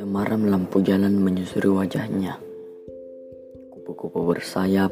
Temaram 0.00 0.48
lampu 0.48 0.80
jalan 0.80 1.12
menyusuri 1.20 1.68
wajahnya. 1.68 2.40
Kupu-kupu 3.68 4.24
bersayap, 4.32 4.88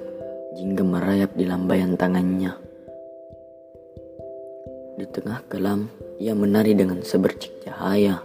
jingga 0.53 0.85
merayap 0.85 1.33
di 1.33 1.49
lambaian 1.49 1.97
tangannya. 1.97 2.61
Di 5.01 5.09
tengah 5.09 5.49
kelam, 5.49 5.89
ia 6.21 6.37
menari 6.37 6.77
dengan 6.77 7.01
sebercik 7.01 7.65
cahaya. 7.65 8.21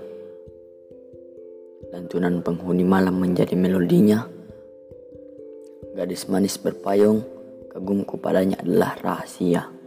Lantunan 1.95 2.43
penghuni 2.43 2.83
malam 2.83 3.15
menjadi 3.15 3.55
melodinya. 3.55 4.27
Gadis 5.95 6.27
manis 6.27 6.59
berpayung, 6.59 7.23
kagumku 7.71 8.19
padanya 8.19 8.59
adalah 8.59 8.99
rahasia. 8.99 9.79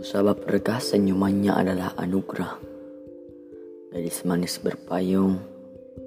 Musabab 0.00 0.48
regah 0.48 0.80
senyumannya 0.80 1.52
adalah 1.52 1.92
anugerah. 2.00 2.56
Gadis 3.92 4.24
manis 4.24 4.56
berpayung, 4.56 5.36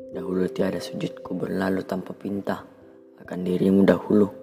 dahulu 0.10 0.50
tiada 0.50 0.82
sujudku 0.82 1.38
berlalu 1.38 1.86
tanpa 1.86 2.18
pinta 2.18 2.66
akan 3.22 3.40
dirimu 3.46 3.86
dahulu. 3.86 4.34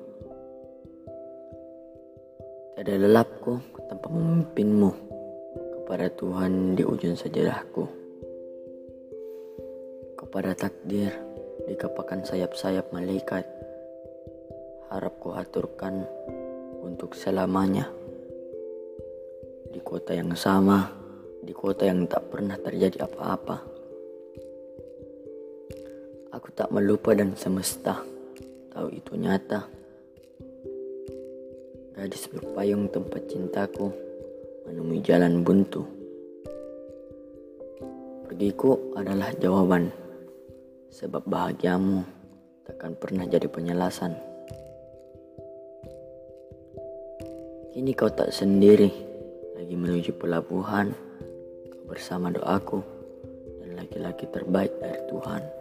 Tiada 2.78 2.94
lelapku 2.94 3.58
tanpa 3.90 4.06
memimpinmu 4.06 4.90
kepada 5.82 6.06
Tuhan 6.14 6.78
di 6.78 6.86
ujung 6.86 7.18
sajadahku. 7.18 7.90
Kepada 10.14 10.54
takdir 10.54 11.10
dikapakan 11.66 12.22
sayap-sayap 12.22 12.94
malaikat. 12.94 13.50
Harap 14.94 15.18
ku 15.18 15.34
aturkan 15.34 16.06
untuk 16.86 17.18
selamanya. 17.18 17.99
Di 19.70 19.78
kota 19.78 20.12
yang 20.12 20.34
sama, 20.34 20.90
di 21.40 21.54
kota 21.54 21.86
yang 21.86 22.04
tak 22.10 22.26
pernah 22.26 22.58
terjadi 22.58 23.06
apa-apa. 23.06 23.56
Aku 26.34 26.48
tak 26.54 26.70
melupa 26.74 27.14
dan 27.14 27.34
semesta 27.38 28.02
tahu 28.70 28.86
itu 28.94 29.18
nyata. 29.18 29.66
Gadis 31.94 32.30
berpayung 32.30 32.86
tempat 32.88 33.26
cintaku 33.26 33.92
menemui 34.66 35.02
jalan 35.02 35.42
buntu. 35.42 35.82
Pergiku 38.30 38.94
adalah 38.94 39.34
jawaban, 39.36 39.90
sebab 40.94 41.26
bahagiamu 41.26 42.06
takkan 42.62 42.94
pernah 42.94 43.26
jadi 43.26 43.50
penjelasan. 43.50 44.14
Kini 47.74 47.90
kau 47.94 48.08
tak 48.10 48.30
sendiri, 48.30 49.09
lagi 49.60 49.76
menuju 49.76 50.16
pelabuhan, 50.16 50.96
bersama 51.84 52.32
doaku 52.32 52.80
dan 53.60 53.76
laki-laki 53.76 54.24
terbaik 54.32 54.72
dari 54.80 54.96
Tuhan. 55.12 55.59